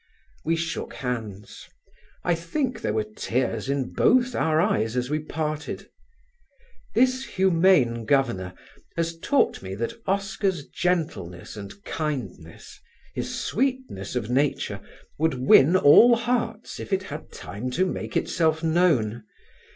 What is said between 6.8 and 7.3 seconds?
This